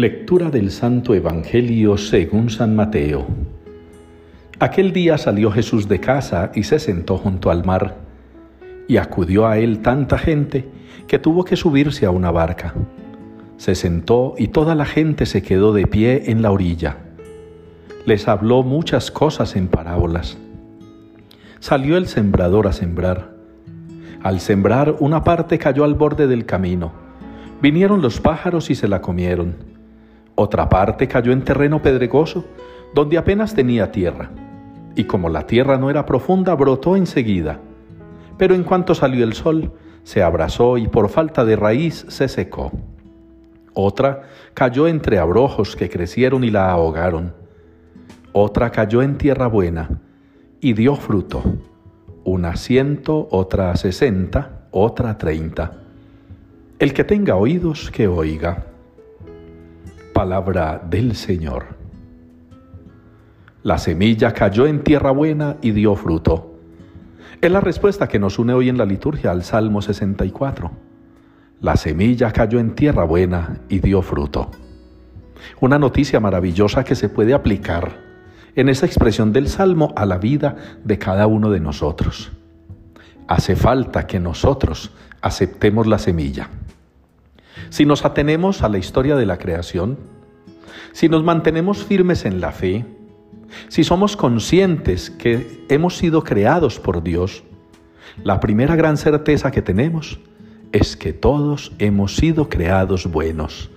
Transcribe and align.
Lectura 0.00 0.48
del 0.48 0.70
Santo 0.70 1.14
Evangelio 1.14 1.98
según 1.98 2.48
San 2.48 2.74
Mateo. 2.74 3.26
Aquel 4.58 4.94
día 4.94 5.18
salió 5.18 5.50
Jesús 5.52 5.88
de 5.88 6.00
casa 6.00 6.52
y 6.54 6.62
se 6.62 6.78
sentó 6.78 7.18
junto 7.18 7.50
al 7.50 7.66
mar, 7.66 7.98
y 8.88 8.96
acudió 8.96 9.46
a 9.46 9.58
él 9.58 9.80
tanta 9.80 10.16
gente 10.16 10.66
que 11.06 11.18
tuvo 11.18 11.44
que 11.44 11.54
subirse 11.54 12.06
a 12.06 12.10
una 12.12 12.30
barca. 12.30 12.72
Se 13.58 13.74
sentó 13.74 14.36
y 14.38 14.48
toda 14.48 14.74
la 14.74 14.86
gente 14.86 15.26
se 15.26 15.42
quedó 15.42 15.74
de 15.74 15.86
pie 15.86 16.30
en 16.30 16.40
la 16.40 16.50
orilla. 16.50 16.96
Les 18.06 18.26
habló 18.26 18.62
muchas 18.62 19.10
cosas 19.10 19.54
en 19.54 19.68
parábolas. 19.68 20.38
Salió 21.58 21.98
el 21.98 22.06
sembrador 22.06 22.68
a 22.68 22.72
sembrar. 22.72 23.34
Al 24.22 24.40
sembrar 24.40 24.96
una 24.98 25.24
parte 25.24 25.58
cayó 25.58 25.84
al 25.84 25.92
borde 25.92 26.26
del 26.26 26.46
camino. 26.46 26.90
Vinieron 27.60 28.00
los 28.00 28.18
pájaros 28.18 28.70
y 28.70 28.74
se 28.74 28.88
la 28.88 29.02
comieron. 29.02 29.68
Otra 30.42 30.70
parte 30.70 31.06
cayó 31.06 31.32
en 31.32 31.44
terreno 31.44 31.82
pedregoso, 31.82 32.46
donde 32.94 33.18
apenas 33.18 33.54
tenía 33.54 33.92
tierra, 33.92 34.30
y 34.96 35.04
como 35.04 35.28
la 35.28 35.46
tierra 35.46 35.76
no 35.76 35.90
era 35.90 36.06
profunda, 36.06 36.54
brotó 36.54 36.96
enseguida. 36.96 37.60
Pero 38.38 38.54
en 38.54 38.64
cuanto 38.64 38.94
salió 38.94 39.22
el 39.22 39.34
sol, 39.34 39.70
se 40.02 40.22
abrazó 40.22 40.78
y 40.78 40.88
por 40.88 41.10
falta 41.10 41.44
de 41.44 41.56
raíz 41.56 42.06
se 42.08 42.26
secó. 42.26 42.72
Otra 43.74 44.22
cayó 44.54 44.88
entre 44.88 45.18
abrojos 45.18 45.76
que 45.76 45.90
crecieron 45.90 46.42
y 46.42 46.50
la 46.50 46.70
ahogaron. 46.70 47.34
Otra 48.32 48.70
cayó 48.70 49.02
en 49.02 49.18
tierra 49.18 49.46
buena 49.46 50.00
y 50.58 50.72
dio 50.72 50.96
fruto, 50.96 51.42
una 52.24 52.56
ciento, 52.56 53.28
otra 53.30 53.76
sesenta, 53.76 54.62
otra 54.70 55.18
treinta. 55.18 55.82
El 56.78 56.94
que 56.94 57.04
tenga 57.04 57.36
oídos, 57.36 57.90
que 57.90 58.08
oiga 58.08 58.69
palabra 60.20 60.82
del 60.90 61.16
Señor. 61.16 61.64
La 63.62 63.78
semilla 63.78 64.34
cayó 64.34 64.66
en 64.66 64.84
tierra 64.84 65.12
buena 65.12 65.56
y 65.62 65.70
dio 65.70 65.96
fruto. 65.96 66.58
Es 67.40 67.50
la 67.50 67.62
respuesta 67.62 68.06
que 68.06 68.18
nos 68.18 68.38
une 68.38 68.52
hoy 68.52 68.68
en 68.68 68.76
la 68.76 68.84
liturgia 68.84 69.30
al 69.30 69.44
Salmo 69.44 69.80
64. 69.80 70.70
La 71.62 71.74
semilla 71.78 72.32
cayó 72.32 72.58
en 72.58 72.74
tierra 72.74 73.04
buena 73.04 73.60
y 73.70 73.78
dio 73.78 74.02
fruto. 74.02 74.50
Una 75.58 75.78
noticia 75.78 76.20
maravillosa 76.20 76.84
que 76.84 76.96
se 76.96 77.08
puede 77.08 77.32
aplicar 77.32 77.90
en 78.56 78.68
esa 78.68 78.84
expresión 78.84 79.32
del 79.32 79.48
Salmo 79.48 79.94
a 79.96 80.04
la 80.04 80.18
vida 80.18 80.54
de 80.84 80.98
cada 80.98 81.26
uno 81.28 81.48
de 81.48 81.60
nosotros. 81.60 82.30
Hace 83.26 83.56
falta 83.56 84.06
que 84.06 84.20
nosotros 84.20 84.92
aceptemos 85.22 85.86
la 85.86 85.96
semilla. 85.98 86.50
Si 87.70 87.86
nos 87.86 88.04
atenemos 88.04 88.62
a 88.62 88.68
la 88.68 88.78
historia 88.78 89.14
de 89.14 89.26
la 89.26 89.38
creación, 89.38 89.96
si 90.92 91.08
nos 91.08 91.22
mantenemos 91.22 91.84
firmes 91.84 92.24
en 92.24 92.40
la 92.40 92.50
fe, 92.50 92.84
si 93.68 93.84
somos 93.84 94.16
conscientes 94.16 95.08
que 95.08 95.64
hemos 95.68 95.96
sido 95.96 96.24
creados 96.24 96.80
por 96.80 97.04
Dios, 97.04 97.44
la 98.24 98.40
primera 98.40 98.74
gran 98.74 98.96
certeza 98.96 99.52
que 99.52 99.62
tenemos 99.62 100.18
es 100.72 100.96
que 100.96 101.12
todos 101.12 101.72
hemos 101.78 102.16
sido 102.16 102.48
creados 102.48 103.06
buenos, 103.06 103.70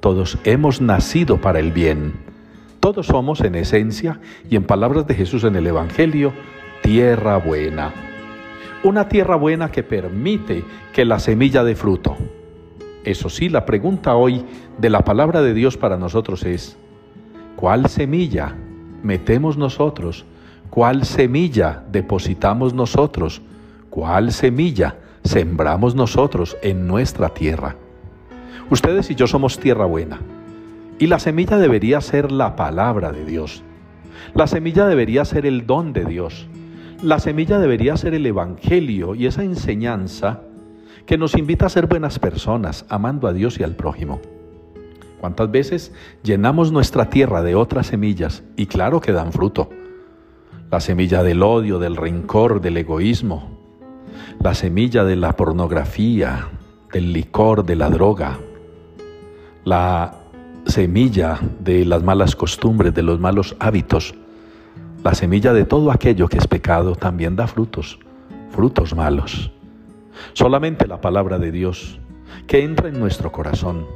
todos 0.00 0.36
hemos 0.44 0.82
nacido 0.82 1.40
para 1.40 1.60
el 1.60 1.72
bien, 1.72 2.12
todos 2.78 3.06
somos 3.06 3.40
en 3.40 3.54
esencia 3.54 4.20
y 4.50 4.56
en 4.56 4.64
palabras 4.64 5.06
de 5.06 5.14
Jesús 5.14 5.44
en 5.44 5.56
el 5.56 5.66
Evangelio, 5.66 6.34
tierra 6.82 7.38
buena. 7.38 7.94
Una 8.82 9.08
tierra 9.08 9.36
buena 9.36 9.70
que 9.70 9.82
permite 9.82 10.62
que 10.92 11.06
la 11.06 11.18
semilla 11.18 11.64
dé 11.64 11.74
fruto 11.74 12.18
eso 13.04 13.28
sí, 13.28 13.48
la 13.48 13.64
pregunta 13.64 14.14
hoy 14.14 14.44
de 14.78 14.90
la 14.90 15.04
palabra 15.04 15.42
de 15.42 15.54
Dios 15.54 15.76
para 15.76 15.96
nosotros 15.96 16.44
es, 16.44 16.76
¿cuál 17.56 17.88
semilla 17.88 18.54
metemos 19.02 19.56
nosotros? 19.56 20.26
¿Cuál 20.68 21.04
semilla 21.04 21.82
depositamos 21.90 22.74
nosotros? 22.74 23.42
¿Cuál 23.88 24.32
semilla 24.32 24.98
sembramos 25.24 25.94
nosotros 25.94 26.56
en 26.62 26.86
nuestra 26.86 27.30
tierra? 27.30 27.76
Ustedes 28.70 29.10
y 29.10 29.14
yo 29.14 29.26
somos 29.26 29.58
tierra 29.58 29.86
buena. 29.86 30.20
Y 30.98 31.06
la 31.06 31.18
semilla 31.18 31.56
debería 31.56 32.00
ser 32.00 32.30
la 32.30 32.54
palabra 32.54 33.10
de 33.10 33.24
Dios. 33.24 33.64
La 34.34 34.46
semilla 34.46 34.86
debería 34.86 35.24
ser 35.24 35.46
el 35.46 35.66
don 35.66 35.92
de 35.92 36.04
Dios. 36.04 36.46
La 37.02 37.18
semilla 37.18 37.58
debería 37.58 37.96
ser 37.96 38.14
el 38.14 38.26
Evangelio 38.26 39.14
y 39.14 39.26
esa 39.26 39.42
enseñanza 39.42 40.42
que 41.06 41.18
nos 41.18 41.36
invita 41.36 41.66
a 41.66 41.70
ser 41.70 41.86
buenas 41.86 42.18
personas, 42.18 42.84
amando 42.88 43.28
a 43.28 43.32
Dios 43.32 43.58
y 43.58 43.62
al 43.62 43.74
prójimo. 43.74 44.20
¿Cuántas 45.20 45.50
veces 45.50 45.92
llenamos 46.22 46.72
nuestra 46.72 47.10
tierra 47.10 47.42
de 47.42 47.54
otras 47.54 47.88
semillas 47.88 48.42
y 48.56 48.66
claro 48.66 49.00
que 49.00 49.12
dan 49.12 49.32
fruto? 49.32 49.68
La 50.70 50.80
semilla 50.80 51.22
del 51.22 51.42
odio, 51.42 51.78
del 51.78 51.96
rencor, 51.96 52.60
del 52.60 52.78
egoísmo, 52.78 53.58
la 54.40 54.54
semilla 54.54 55.04
de 55.04 55.16
la 55.16 55.36
pornografía, 55.36 56.48
del 56.92 57.12
licor, 57.12 57.66
de 57.66 57.76
la 57.76 57.90
droga, 57.90 58.38
la 59.64 60.14
semilla 60.66 61.38
de 61.58 61.84
las 61.84 62.02
malas 62.02 62.34
costumbres, 62.34 62.94
de 62.94 63.02
los 63.02 63.20
malos 63.20 63.56
hábitos, 63.58 64.14
la 65.04 65.14
semilla 65.14 65.52
de 65.52 65.64
todo 65.64 65.90
aquello 65.90 66.28
que 66.28 66.38
es 66.38 66.46
pecado 66.46 66.94
también 66.94 67.36
da 67.36 67.46
frutos, 67.46 67.98
frutos 68.50 68.94
malos. 68.94 69.50
Solamente 70.32 70.86
la 70.86 71.00
palabra 71.00 71.38
de 71.38 71.52
Dios, 71.52 71.98
que 72.46 72.62
entra 72.62 72.88
en 72.88 72.98
nuestro 72.98 73.32
corazón, 73.32 73.86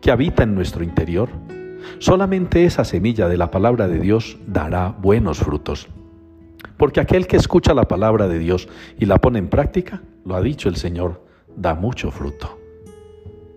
que 0.00 0.10
habita 0.10 0.42
en 0.42 0.54
nuestro 0.54 0.84
interior, 0.84 1.28
solamente 1.98 2.64
esa 2.64 2.84
semilla 2.84 3.28
de 3.28 3.36
la 3.36 3.50
palabra 3.50 3.88
de 3.88 3.98
Dios 3.98 4.38
dará 4.46 4.88
buenos 4.88 5.38
frutos. 5.38 5.88
Porque 6.76 7.00
aquel 7.00 7.26
que 7.26 7.36
escucha 7.36 7.74
la 7.74 7.88
palabra 7.88 8.28
de 8.28 8.38
Dios 8.38 8.68
y 8.98 9.06
la 9.06 9.18
pone 9.18 9.38
en 9.38 9.48
práctica, 9.48 10.02
lo 10.24 10.34
ha 10.34 10.40
dicho 10.40 10.68
el 10.68 10.76
Señor, 10.76 11.24
da 11.56 11.74
mucho 11.74 12.10
fruto. 12.10 12.58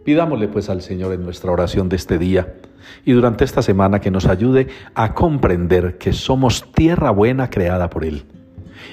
Pidámosle 0.03 0.47
pues 0.47 0.69
al 0.69 0.81
Señor 0.81 1.13
en 1.13 1.23
nuestra 1.23 1.51
oración 1.51 1.89
de 1.89 1.95
este 1.95 2.19
día 2.19 2.55
y 3.03 3.13
durante 3.13 3.43
esta 3.43 3.63
semana 3.63 3.99
que 3.99 4.11
nos 4.11 4.27
ayude 4.27 4.67
a 4.93 5.13
comprender 5.13 5.97
que 5.97 6.13
somos 6.13 6.71
tierra 6.71 7.09
buena 7.09 7.49
creada 7.49 7.89
por 7.89 8.05
Él 8.05 8.25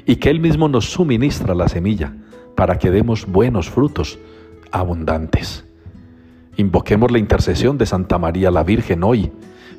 y 0.06 0.16
que 0.16 0.30
Él 0.30 0.40
mismo 0.40 0.68
nos 0.68 0.90
suministra 0.90 1.54
la 1.54 1.68
semilla 1.68 2.14
para 2.54 2.78
que 2.78 2.90
demos 2.90 3.26
buenos 3.26 3.68
frutos 3.68 4.18
abundantes. 4.70 5.64
Invoquemos 6.56 7.10
la 7.10 7.18
intercesión 7.18 7.78
de 7.78 7.86
Santa 7.86 8.18
María 8.18 8.50
la 8.50 8.62
Virgen 8.62 9.04
hoy, 9.04 9.32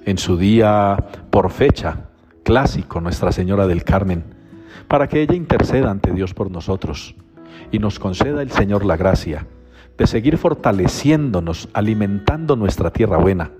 en 0.06 0.17
su 0.17 0.38
día 0.38 0.97
por 1.29 1.51
fecha 1.51 2.09
clásico, 2.44 3.00
Nuestra 3.00 3.31
Señora 3.31 3.67
del 3.67 3.84
Carmen, 3.84 4.23
para 4.88 5.07
que 5.07 5.22
ella 5.22 5.35
interceda 5.35 5.91
ante 5.91 6.11
Dios 6.11 6.34
por 6.34 6.51
nosotros 6.51 7.16
y 7.72 7.79
nos 7.79 8.00
conceda 8.00 8.41
el 8.41 8.51
Señor 8.51 8.85
la 8.85 8.97
gracia 8.97 9.47
de 9.97 10.07
seguir 10.07 10.38
fortaleciéndonos, 10.38 11.69
alimentando 11.73 12.55
nuestra 12.55 12.91
tierra 12.91 13.17
buena, 13.17 13.51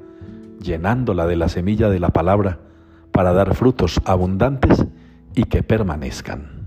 llenándola 0.60 1.28
de 1.28 1.36
la 1.36 1.50
semilla 1.50 1.90
de 1.90 2.00
la 2.00 2.10
palabra 2.10 2.60
para 3.12 3.34
dar 3.34 3.54
frutos 3.54 4.02
abundantes 4.06 4.86
y 5.36 5.44
que 5.44 5.62
permanezcan. 5.64 6.63